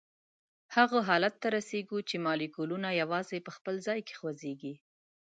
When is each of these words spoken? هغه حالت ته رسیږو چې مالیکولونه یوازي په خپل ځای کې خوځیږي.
هغه 0.75 0.97
حالت 1.07 1.33
ته 1.41 1.47
رسیږو 1.57 1.97
چې 2.09 2.23
مالیکولونه 2.25 2.89
یوازي 3.01 3.39
په 3.45 3.51
خپل 3.57 3.75
ځای 3.87 3.99
کې 4.07 4.15
خوځیږي. 4.19 4.73